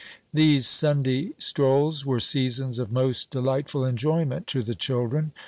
[0.33, 5.31] These Sunday strolls were seasons of most delightful enjoyment to the children.